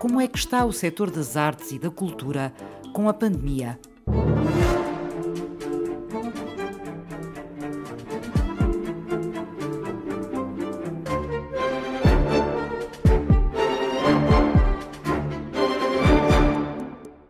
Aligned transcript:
como 0.00 0.18
é 0.18 0.26
que 0.26 0.38
está 0.38 0.64
o 0.64 0.72
setor 0.72 1.10
das 1.10 1.36
artes 1.36 1.72
e 1.72 1.78
da 1.78 1.90
cultura 1.90 2.54
com 2.94 3.06
a 3.06 3.12
pandemia. 3.12 3.78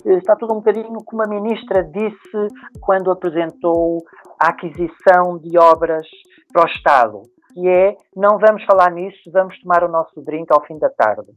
Está 0.07 0.37
tudo 0.37 0.53
um 0.55 0.59
bocadinho 0.59 1.03
como 1.05 1.25
a 1.25 1.27
ministra 1.27 1.83
disse 1.83 2.55
quando 2.81 3.11
apresentou 3.11 3.99
a 4.41 4.51
aquisição 4.51 5.39
de 5.43 5.59
obras 5.59 6.07
para 6.53 6.63
o 6.63 6.67
Estado, 6.67 7.23
que 7.53 7.69
é 7.69 7.97
não 8.15 8.39
vamos 8.39 8.65
falar 8.65 8.93
nisso, 8.93 9.29
vamos 9.33 9.59
tomar 9.61 9.83
o 9.83 9.91
nosso 9.91 10.23
drink 10.23 10.47
ao 10.53 10.65
fim 10.67 10.79
da 10.79 10.89
tarde. 10.89 11.33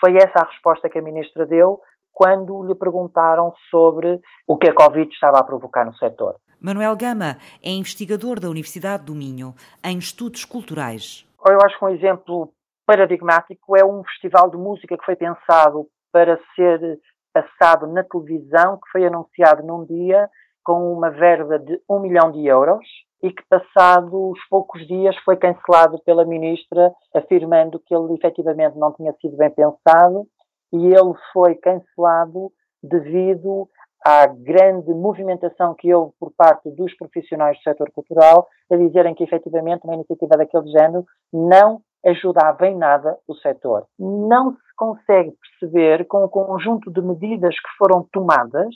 Foi 0.00 0.16
essa 0.16 0.40
a 0.40 0.46
resposta 0.46 0.88
que 0.88 0.98
a 0.98 1.02
ministra 1.02 1.46
deu 1.46 1.80
quando 2.12 2.64
lhe 2.64 2.74
perguntaram 2.74 3.52
sobre 3.70 4.20
o 4.46 4.56
que 4.56 4.70
a 4.70 4.74
Covid 4.74 5.12
estava 5.12 5.38
a 5.38 5.44
provocar 5.44 5.84
no 5.84 5.94
setor. 5.94 6.36
Manuel 6.60 6.96
Gama 6.96 7.38
é 7.62 7.70
investigador 7.70 8.40
da 8.40 8.48
Universidade 8.48 9.04
do 9.04 9.14
Minho 9.14 9.54
em 9.84 9.98
estudos 9.98 10.44
culturais. 10.44 11.26
Eu 11.46 11.58
acho 11.64 11.78
que 11.78 11.84
um 11.84 11.88
exemplo 11.88 12.52
paradigmático 12.86 13.76
é 13.76 13.84
um 13.84 14.02
festival 14.04 14.50
de 14.50 14.56
música 14.56 14.96
que 14.96 15.04
foi 15.04 15.16
pensado 15.16 15.86
para 16.12 16.38
ser 16.54 16.98
passado 17.32 17.86
na 17.86 18.02
televisão, 18.02 18.76
que 18.76 18.90
foi 18.90 19.06
anunciado 19.06 19.62
num 19.62 19.84
dia 19.86 20.28
com 20.64 20.92
uma 20.92 21.10
verba 21.10 21.58
de 21.58 21.80
um 21.88 22.00
milhão 22.00 22.30
de 22.32 22.46
euros 22.46 22.84
e 23.22 23.30
que, 23.30 23.42
passados 23.48 24.38
poucos 24.48 24.86
dias, 24.86 25.16
foi 25.24 25.36
cancelado 25.36 26.00
pela 26.04 26.24
ministra, 26.24 26.92
afirmando 27.14 27.80
que 27.80 27.94
ele 27.94 28.14
efetivamente 28.14 28.78
não 28.78 28.92
tinha 28.92 29.12
sido 29.20 29.36
bem 29.36 29.50
pensado 29.50 30.26
e 30.72 30.86
ele 30.86 31.14
foi 31.32 31.54
cancelado 31.56 32.50
devido 32.82 33.68
à 34.04 34.26
grande 34.26 34.94
movimentação 34.94 35.74
que 35.74 35.92
houve 35.92 36.12
por 36.18 36.32
parte 36.34 36.70
dos 36.70 36.96
profissionais 36.96 37.58
do 37.58 37.62
setor 37.62 37.90
cultural 37.90 38.48
a 38.72 38.76
dizerem 38.76 39.14
que 39.14 39.24
efetivamente 39.24 39.84
uma 39.84 39.94
iniciativa 39.94 40.38
daquele 40.38 40.70
género 40.70 41.04
não 41.32 41.82
ajudava 42.06 42.66
em 42.66 42.76
nada 42.76 43.18
o 43.28 43.34
setor. 43.34 43.86
Não 43.98 44.52
se 44.52 44.74
consegue 44.76 45.32
perceber 45.60 46.06
com 46.06 46.24
o 46.24 46.30
conjunto 46.30 46.90
de 46.90 47.02
medidas 47.02 47.54
que 47.54 47.76
foram 47.76 48.06
tomadas 48.10 48.74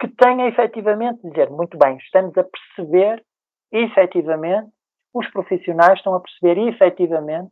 que 0.00 0.08
tenha 0.08 0.46
efetivamente 0.48 1.20
dizer, 1.28 1.50
muito 1.50 1.76
bem, 1.76 1.96
estamos 1.96 2.36
a 2.38 2.44
perceber 2.44 3.22
efetivamente, 3.72 4.70
os 5.12 5.28
profissionais 5.30 5.98
estão 5.98 6.14
a 6.14 6.20
perceber 6.20 6.58
efetivamente 6.68 7.50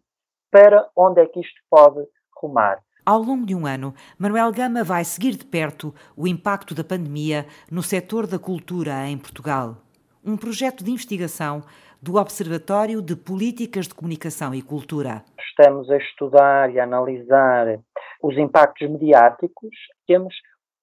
para 0.51 0.89
onde 0.97 1.21
é 1.21 1.27
que 1.27 1.41
isto 1.41 1.61
pode 1.71 2.05
rumar. 2.41 2.79
Ao 3.05 3.21
longo 3.21 3.47
de 3.47 3.55
um 3.55 3.67
ano, 3.67 3.95
Manuel 4.19 4.51
Gama 4.53 4.83
vai 4.83 5.05
seguir 5.05 5.37
de 5.37 5.45
perto 5.45 5.95
o 6.17 6.27
impacto 6.27 6.75
da 6.75 6.83
pandemia 6.83 7.47
no 7.71 7.83
setor 7.83 8.27
da 8.27 8.39
cultura 8.39 9.07
em 9.07 9.17
Portugal. 9.17 9.77
Um 10.25 10.37
projeto 10.37 10.83
de 10.83 10.91
investigação 10.91 11.63
do 12.03 12.17
Observatório 12.17 13.01
de 13.01 13.15
Políticas 13.15 13.87
de 13.87 13.95
Comunicação 13.95 14.55
e 14.55 14.61
Cultura. 14.61 15.23
Estamos 15.39 15.89
a 15.91 15.97
estudar 15.97 16.73
e 16.73 16.81
a 16.81 16.85
analisar 16.85 17.79
os 18.23 18.37
impactos 18.37 18.91
mediáticos. 18.91 19.71
Temos 20.07 20.35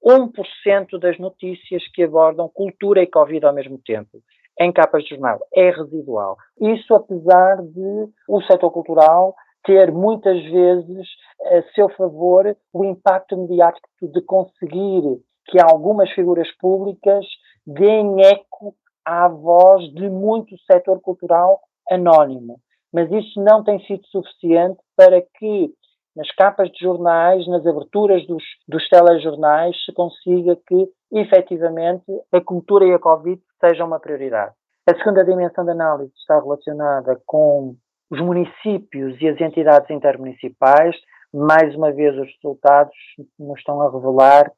1% 0.04 0.98
das 1.00 1.20
notícias 1.20 1.84
que 1.94 2.04
abordam 2.04 2.50
cultura 2.50 3.02
e 3.02 3.08
Covid 3.08 3.46
ao 3.46 3.54
mesmo 3.54 3.78
tempo 3.86 4.24
em 4.60 4.72
capas 4.72 5.04
de 5.04 5.10
jornal 5.10 5.40
é 5.54 5.70
residual. 5.70 6.38
Isso 6.60 6.94
apesar 6.94 7.62
de 7.62 8.08
o 8.28 8.42
setor 8.44 8.72
cultural 8.72 9.36
ter 9.66 9.92
muitas 9.92 10.44
vezes 10.44 11.08
a 11.46 11.64
seu 11.74 11.90
favor 11.90 12.56
o 12.74 12.86
impacto 12.86 13.38
mediático 13.38 13.88
de 14.02 14.22
conseguir 14.22 15.22
que 15.46 15.58
algumas 15.62 16.10
figuras 16.12 16.50
públicas 16.58 17.26
deem 17.66 18.22
eco 18.26 18.76
à 19.06 19.28
voz 19.28 19.84
de 19.94 20.10
muito 20.10 20.56
setor 20.70 21.00
cultural 21.02 21.60
anónimo. 21.90 22.60
Mas 22.94 23.12
isso 23.12 23.42
não 23.42 23.64
tem 23.64 23.80
sido 23.86 24.06
suficiente 24.08 24.80
para 24.96 25.22
que 25.22 25.74
nas 26.16 26.30
capas 26.36 26.70
de 26.70 26.80
jornais, 26.80 27.48
nas 27.48 27.66
aberturas 27.66 28.26
dos, 28.28 28.44
dos 28.68 28.88
telejornais, 28.88 29.76
se 29.84 29.92
consiga 29.94 30.56
que, 30.68 30.88
efetivamente, 31.20 32.06
a 32.32 32.42
cultura 32.42 32.86
e 32.86 32.94
a 32.94 33.00
Covid 33.00 33.42
sejam 33.60 33.88
uma 33.88 34.00
prioridade. 34.00 34.54
A 34.90 34.96
segunda 34.98 35.24
dimensão 35.24 35.64
da 35.64 35.72
análise 35.72 36.12
está 36.18 36.40
relacionada 36.40 37.22
com 37.26 37.76
os 38.12 38.20
municípios 38.20 39.20
e 39.22 39.30
as 39.30 39.40
entidades 39.40 39.90
intermunicipais. 39.90 40.96
Mais 41.34 41.76
uma 41.76 41.92
vez, 41.92 42.14
os 42.18 42.28
resultados 42.36 42.96
nos 43.40 43.58
estão 43.60 43.82
a 43.82 43.90
revelar 43.90 44.52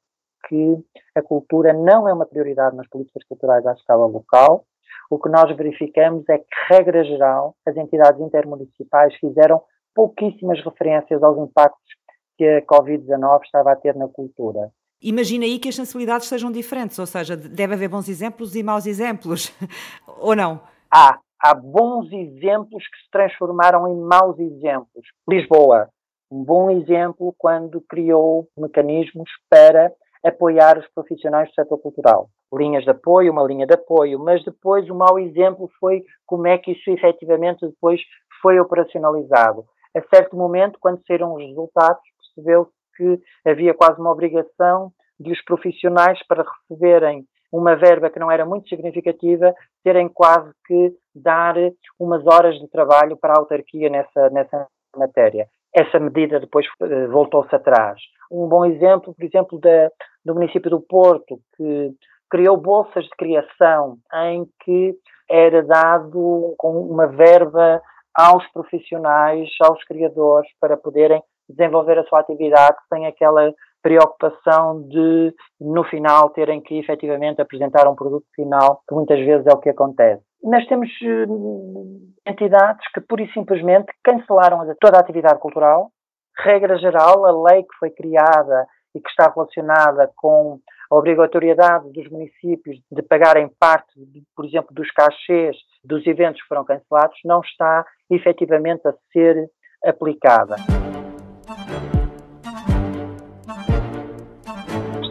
que 0.47 0.77
a 1.15 1.21
cultura 1.21 1.73
não 1.73 2.07
é 2.07 2.13
uma 2.13 2.25
prioridade 2.25 2.75
nas 2.75 2.87
políticas 2.89 3.23
culturais 3.27 3.65
à 3.65 3.73
escala 3.73 4.05
local. 4.05 4.65
O 5.09 5.19
que 5.19 5.29
nós 5.29 5.55
verificamos 5.55 6.27
é 6.29 6.37
que, 6.37 6.45
regra 6.69 7.03
geral, 7.03 7.55
as 7.65 7.75
entidades 7.77 8.19
intermunicipais 8.19 9.13
fizeram 9.15 9.61
pouquíssimas 9.93 10.63
referências 10.63 11.21
aos 11.21 11.37
impactos 11.37 11.95
que 12.37 12.45
a 12.45 12.61
Covid-19 12.63 13.41
estava 13.43 13.71
a 13.71 13.75
ter 13.75 13.95
na 13.95 14.07
cultura. 14.07 14.71
Imagina 15.07 15.45
aí 15.45 15.59
que 15.59 15.69
as 15.69 15.75
sensibilidades 15.75 16.27
sejam 16.27 16.51
diferentes, 16.51 16.97
ou 16.97 17.05
seja, 17.05 17.37
deve 17.37 17.75
haver 17.75 17.87
bons 17.87 18.09
exemplos 18.09 18.55
e 18.55 18.63
maus 18.63 18.87
exemplos, 18.87 19.53
ou 20.19 20.35
não? 20.35 20.59
Há, 20.91 21.19
há 21.39 21.53
bons 21.53 22.11
exemplos 22.11 22.83
que 22.87 22.97
se 23.03 23.11
transformaram 23.11 23.87
em 23.87 23.95
maus 24.01 24.39
exemplos. 24.39 25.05
Lisboa, 25.29 25.89
um 26.31 26.43
bom 26.43 26.71
exemplo 26.71 27.35
quando 27.37 27.79
criou 27.87 28.47
mecanismos 28.57 29.29
para 29.47 29.91
apoiar 30.25 30.79
os 30.79 30.87
profissionais 30.87 31.49
do 31.49 31.53
setor 31.53 31.77
cultural. 31.77 32.27
Linhas 32.51 32.83
de 32.83 32.89
apoio, 32.89 33.31
uma 33.31 33.43
linha 33.43 33.67
de 33.67 33.75
apoio, 33.75 34.17
mas 34.17 34.43
depois 34.43 34.89
o 34.89 34.95
mau 34.95 35.19
exemplo 35.19 35.69
foi 35.79 36.03
como 36.25 36.47
é 36.47 36.57
que 36.57 36.71
isso 36.71 36.89
efetivamente 36.89 37.67
depois 37.67 38.01
foi 38.41 38.59
operacionalizado 38.59 39.65
a 39.95 40.01
certo 40.13 40.35
momento, 40.35 40.77
quando 40.79 41.01
saíram 41.07 41.33
os 41.33 41.41
resultados, 41.41 42.01
percebeu-se 42.19 42.71
que 42.95 43.19
havia 43.45 43.73
quase 43.73 43.99
uma 43.99 44.11
obrigação 44.11 44.91
de 45.19 45.31
os 45.31 45.41
profissionais 45.43 46.19
para 46.27 46.45
receberem 46.69 47.25
uma 47.51 47.75
verba 47.75 48.09
que 48.09 48.19
não 48.19 48.29
era 48.29 48.45
muito 48.45 48.67
significativa, 48.67 49.53
terem 49.83 50.09
quase 50.09 50.51
que 50.65 50.93
dar 51.13 51.55
umas 51.97 52.25
horas 52.25 52.59
de 52.59 52.67
trabalho 52.67 53.17
para 53.17 53.33
a 53.33 53.39
autarquia 53.39 53.89
nessa, 53.89 54.29
nessa 54.29 54.67
matéria. 54.95 55.47
Essa 55.73 55.99
medida 55.99 56.39
depois 56.39 56.65
uh, 56.81 57.11
voltou-se 57.11 57.53
atrás. 57.55 57.99
Um 58.31 58.47
bom 58.47 58.65
exemplo, 58.65 59.13
por 59.13 59.25
exemplo, 59.25 59.59
da, 59.59 59.89
do 60.23 60.33
município 60.33 60.69
do 60.69 60.81
Porto, 60.81 61.39
que 61.55 61.91
criou 62.29 62.57
bolsas 62.57 63.03
de 63.05 63.11
criação 63.17 63.97
em 64.13 64.45
que 64.63 64.95
era 65.29 65.63
dado 65.63 66.55
com 66.57 66.81
uma 66.81 67.07
verba 67.07 67.81
aos 68.13 68.45
profissionais, 68.51 69.49
aos 69.61 69.83
criadores, 69.83 70.49
para 70.59 70.77
poderem 70.77 71.21
desenvolver 71.49 71.97
a 71.97 72.03
sua 72.05 72.19
atividade 72.19 72.77
sem 72.91 73.05
aquela 73.05 73.53
preocupação 73.81 74.81
de, 74.89 75.31
no 75.61 75.83
final, 75.83 76.31
terem 76.31 76.59
que 76.59 76.79
efetivamente 76.79 77.39
apresentar 77.39 77.87
um 77.87 77.95
produto 77.95 78.25
final, 78.35 78.81
que 78.89 78.95
muitas 78.95 79.19
vezes 79.19 79.45
é 79.45 79.51
o 79.51 79.59
que 79.59 79.69
acontece. 79.69 80.23
Nós 80.43 80.65
temos 80.67 80.89
eh, 81.03 82.31
entidades 82.31 82.83
que, 82.93 83.01
pura 83.01 83.21
e 83.21 83.31
simplesmente, 83.31 83.85
cancelaram 84.03 84.65
toda 84.79 84.97
a 84.97 85.01
atividade 85.01 85.39
cultural. 85.39 85.91
Regra 86.37 86.77
geral, 86.79 87.25
a 87.25 87.49
lei 87.51 87.61
que 87.61 87.77
foi 87.79 87.91
criada 87.91 88.65
e 88.95 88.99
que 88.99 89.09
está 89.09 89.31
relacionada 89.31 90.11
com 90.15 90.59
a 90.91 90.95
obrigatoriedade 90.95 91.91
dos 91.91 92.09
municípios 92.09 92.77
de 92.91 93.01
pagarem 93.03 93.49
parte, 93.59 93.93
por 94.35 94.45
exemplo, 94.45 94.69
dos 94.71 94.89
cachês 94.91 95.55
dos 95.83 96.05
eventos 96.07 96.41
que 96.41 96.47
foram 96.47 96.65
cancelados, 96.65 97.17
não 97.23 97.41
está 97.41 97.85
efetivamente 98.09 98.87
a 98.87 98.93
ser 99.11 99.49
aplicada. 99.83 100.55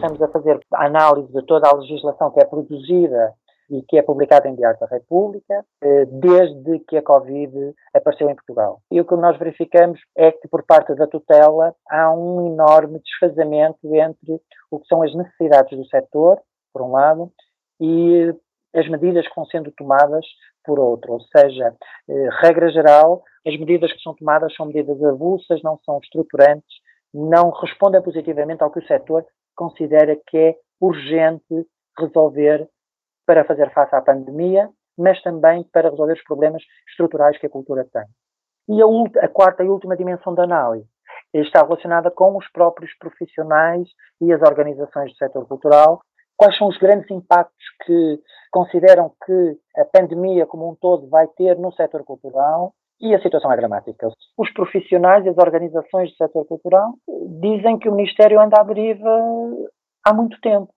Estamos 0.05 0.21
a 0.21 0.27
fazer 0.27 0.59
a 0.71 0.85
análise 0.85 1.33
de 1.33 1.43
toda 1.47 1.67
a 1.67 1.75
legislação 1.75 2.29
que 2.29 2.39
é 2.39 2.45
produzida 2.45 3.33
e 3.71 3.81
que 3.81 3.97
é 3.97 4.03
publicado 4.03 4.47
em 4.47 4.53
Diário 4.53 4.79
da 4.79 4.85
República, 4.85 5.65
eh, 5.81 6.05
desde 6.05 6.77
que 6.87 6.95
a 6.95 7.01
Covid 7.01 7.73
apareceu 7.91 8.29
em 8.29 8.35
Portugal. 8.35 8.81
E 8.91 9.01
o 9.01 9.05
que 9.05 9.15
nós 9.15 9.35
verificamos 9.39 9.99
é 10.15 10.31
que, 10.31 10.47
por 10.47 10.63
parte 10.63 10.93
da 10.93 11.07
tutela, 11.07 11.73
há 11.89 12.11
um 12.11 12.53
enorme 12.53 12.99
desfazamento 12.99 13.79
entre 13.95 14.39
o 14.69 14.79
que 14.79 14.87
são 14.87 15.01
as 15.01 15.11
necessidades 15.15 15.75
do 15.75 15.87
setor, 15.87 16.39
por 16.71 16.83
um 16.83 16.91
lado, 16.91 17.31
e 17.81 18.31
as 18.75 18.87
medidas 18.87 19.27
que 19.27 19.35
vão 19.35 19.45
sendo 19.47 19.71
tomadas 19.71 20.23
por 20.63 20.79
outro. 20.79 21.13
Ou 21.13 21.21
seja, 21.35 21.73
eh, 22.07 22.29
regra 22.43 22.69
geral, 22.69 23.23
as 23.43 23.57
medidas 23.57 23.91
que 23.91 24.03
são 24.03 24.13
tomadas 24.13 24.53
são 24.53 24.67
medidas 24.67 25.03
avulsas, 25.03 25.63
não 25.63 25.79
são 25.83 25.97
estruturantes, 25.97 26.75
não 27.11 27.49
respondem 27.49 28.01
positivamente 28.03 28.61
ao 28.61 28.69
que 28.69 28.79
o 28.79 28.85
setor 28.85 29.25
considera 29.55 30.17
que 30.27 30.37
é 30.37 30.55
urgente 30.79 31.65
resolver 31.97 32.67
para 33.25 33.45
fazer 33.45 33.71
face 33.73 33.95
à 33.95 34.01
pandemia, 34.01 34.69
mas 34.97 35.21
também 35.21 35.63
para 35.71 35.89
resolver 35.89 36.13
os 36.13 36.23
problemas 36.23 36.61
estruturais 36.89 37.37
que 37.37 37.47
a 37.47 37.49
cultura 37.49 37.85
tem. 37.91 38.05
E 38.67 38.81
a, 38.81 39.25
a 39.25 39.27
quarta 39.27 39.63
e 39.63 39.69
última 39.69 39.95
dimensão 39.95 40.33
da 40.33 40.43
análise 40.43 40.87
está 41.33 41.63
relacionada 41.63 42.09
com 42.11 42.37
os 42.37 42.49
próprios 42.51 42.91
profissionais 42.97 43.87
e 44.21 44.31
as 44.31 44.41
organizações 44.41 45.11
do 45.11 45.17
setor 45.17 45.47
cultural. 45.47 46.01
Quais 46.37 46.57
são 46.57 46.67
os 46.67 46.77
grandes 46.77 47.09
impactos 47.11 47.65
que 47.85 48.19
consideram 48.51 49.13
que 49.25 49.57
a 49.77 49.85
pandemia 49.85 50.45
como 50.45 50.69
um 50.69 50.75
todo 50.75 51.09
vai 51.09 51.27
ter 51.29 51.57
no 51.57 51.71
setor 51.73 52.03
cultural? 52.03 52.73
E 53.01 53.13
a 53.13 53.21
situação 53.21 53.51
é 53.51 53.57
dramática. 53.57 54.07
Os 54.37 54.51
profissionais 54.53 55.25
e 55.25 55.29
as 55.29 55.37
organizações 55.37 56.11
do 56.11 56.15
setor 56.15 56.45
cultural 56.45 56.93
dizem 57.41 57.77
que 57.77 57.89
o 57.89 57.93
Ministério 57.93 58.41
anda 58.41 58.59
à 58.59 58.63
deriva 58.63 59.09
há 60.05 60.13
muito 60.13 60.39
tempo. 60.39 60.69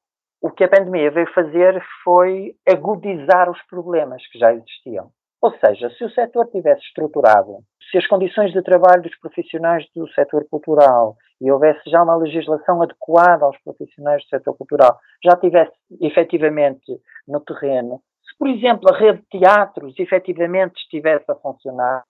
O 0.43 0.51
que 0.51 0.65
a 0.65 0.69
pandemia 0.69 1.11
veio 1.11 1.33
fazer 1.33 1.83
foi 2.05 2.55
agudizar 2.69 3.51
os 3.51 3.61
problemas 3.67 4.23
que 4.31 4.39
já 4.39 4.53
existiam. 4.53 5.11
Ou 5.41 5.53
seja, 5.59 5.89
se 5.91 6.05
o 6.05 6.11
setor 6.11 6.47
tivesse 6.47 6.83
estruturado, 6.83 7.59
se 7.91 7.99
as 7.99 8.07
condições 8.07 8.53
de 8.53 8.63
trabalho 8.63 9.03
dos 9.03 9.17
profissionais 9.19 9.87
do 9.95 10.09
setor 10.13 10.45
cultural 10.51 11.17
e 11.41 11.51
houvesse 11.51 11.89
já 11.89 12.03
uma 12.03 12.17
legislação 12.17 12.83
adequada 12.83 13.45
aos 13.45 13.57
profissionais 13.63 14.23
do 14.25 14.29
setor 14.29 14.57
cultural, 14.57 14.99
já 15.25 15.37
tivesse 15.37 15.73
efetivamente 16.01 17.01
no 17.27 17.41
terreno, 17.41 18.01
se, 18.29 18.37
por 18.37 18.49
exemplo, 18.49 18.93
a 18.93 18.99
rede 18.99 19.21
de 19.21 19.39
teatros 19.39 19.95
efetivamente 19.99 20.75
estivesse 20.77 21.25
a 21.31 21.37
funcionar, 21.37 22.03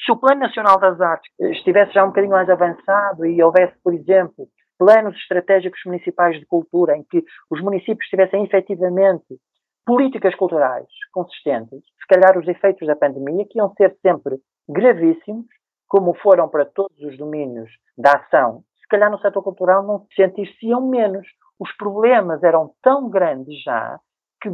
se 0.00 0.12
o 0.12 0.16
Plano 0.16 0.40
Nacional 0.40 0.78
das 0.78 1.00
Artes 1.00 1.30
estivesse 1.40 1.92
já 1.92 2.04
um 2.04 2.08
bocadinho 2.08 2.32
mais 2.32 2.48
avançado 2.48 3.24
e 3.26 3.42
houvesse, 3.42 3.74
por 3.82 3.94
exemplo, 3.94 4.48
planos 4.78 5.16
estratégicos 5.16 5.80
municipais 5.86 6.38
de 6.38 6.46
cultura 6.46 6.96
em 6.96 7.04
que 7.04 7.24
os 7.50 7.60
municípios 7.62 8.08
tivessem 8.08 8.44
efetivamente 8.44 9.38
políticas 9.84 10.34
culturais 10.34 10.86
consistentes, 11.12 11.80
se 11.80 12.06
calhar 12.08 12.38
os 12.38 12.46
efeitos 12.48 12.86
da 12.86 12.96
pandemia, 12.96 13.46
que 13.48 13.58
iam 13.58 13.72
ser 13.74 13.96
sempre 14.00 14.38
gravíssimos, 14.68 15.46
como 15.88 16.14
foram 16.14 16.48
para 16.48 16.64
todos 16.64 16.98
os 17.00 17.16
domínios 17.18 17.70
da 17.96 18.12
ação, 18.12 18.62
se 18.80 18.88
calhar 18.88 19.10
no 19.10 19.18
setor 19.18 19.42
cultural 19.42 19.82
não 19.82 20.00
se 20.00 20.14
sentiriam 20.16 20.86
menos. 20.88 21.26
Os 21.58 21.70
problemas 21.76 22.42
eram 22.42 22.72
tão 22.82 23.08
grandes 23.08 23.62
já 23.62 23.98
que 24.40 24.50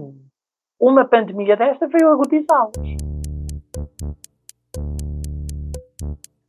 uma 0.81 1.05
pandemia 1.07 1.57
desta 1.57 1.89
veio 1.89 2.13
agudizá-los. 2.13 3.18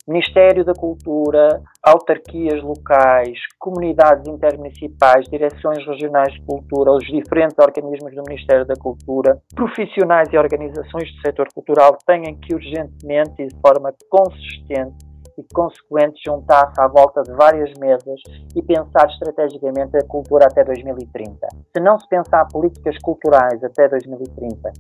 Ministério 0.09 0.65
da 0.65 0.73
Cultura, 0.73 1.61
autarquias 1.83 2.63
locais, 2.63 3.37
comunidades 3.59 4.27
intermunicipais, 4.27 5.29
direções 5.29 5.85
regionais 5.85 6.33
de 6.33 6.41
cultura, 6.41 6.93
os 6.93 7.05
diferentes 7.05 7.55
organismos 7.59 8.15
do 8.15 8.23
Ministério 8.27 8.65
da 8.65 8.73
Cultura, 8.73 9.39
profissionais 9.55 10.27
e 10.33 10.37
organizações 10.37 11.13
do 11.13 11.21
setor 11.21 11.47
cultural 11.53 11.95
têm 12.07 12.35
que 12.39 12.55
urgentemente 12.55 13.39
e 13.39 13.47
de 13.47 13.55
forma 13.61 13.93
consistente 14.09 15.07
e 15.37 15.53
consequente 15.53 16.19
juntar-se 16.25 16.81
à 16.81 16.87
volta 16.87 17.21
de 17.21 17.31
várias 17.33 17.71
mesas 17.79 18.19
e 18.55 18.63
pensar 18.63 19.07
estrategicamente 19.07 19.95
a 19.95 20.07
cultura 20.07 20.45
até 20.45 20.63
2030. 20.63 21.47
Se 21.71 21.81
não 21.81 21.99
se 21.99 22.09
pensar 22.09 22.47
políticas 22.51 22.97
culturais 23.03 23.63
até 23.63 23.87
2030, 23.87 24.73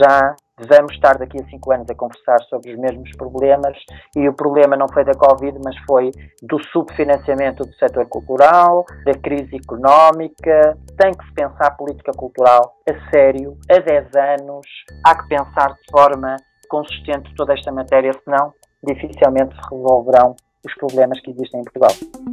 já 0.00 0.34
vamos 0.68 0.92
estar 0.92 1.18
daqui 1.18 1.40
a 1.40 1.44
cinco 1.48 1.72
anos 1.72 1.88
a 1.90 1.94
conversar 1.94 2.40
sobre 2.48 2.72
os 2.72 2.78
mesmos 2.78 3.10
problemas 3.16 3.76
e 4.16 4.28
o 4.28 4.32
problema 4.34 4.76
não 4.76 4.86
foi 4.92 5.04
da 5.04 5.12
Covid, 5.14 5.58
mas 5.64 5.76
foi 5.86 6.10
do 6.42 6.58
subfinanciamento 6.72 7.64
do 7.64 7.72
setor 7.74 8.06
cultural, 8.08 8.84
da 9.04 9.12
crise 9.14 9.56
económica. 9.56 10.76
Tem 10.98 11.12
que 11.12 11.24
se 11.26 11.34
pensar 11.34 11.76
política 11.76 12.12
cultural 12.12 12.74
a 12.88 13.10
sério, 13.10 13.56
a 13.70 13.78
10 13.78 14.14
anos. 14.14 14.66
Há 15.04 15.14
que 15.14 15.28
pensar 15.28 15.68
de 15.68 15.90
forma 15.90 16.36
consistente 16.68 17.34
toda 17.36 17.52
esta 17.52 17.70
matéria, 17.70 18.12
senão 18.24 18.52
dificilmente 18.82 19.54
se 19.54 19.74
resolverão 19.74 20.34
os 20.66 20.74
problemas 20.74 21.20
que 21.20 21.30
existem 21.30 21.60
em 21.60 21.64
Portugal. 21.64 22.31